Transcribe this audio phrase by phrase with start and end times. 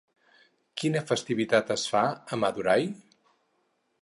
[0.83, 2.03] Quina festivitat es fa
[2.37, 2.89] a Madurai?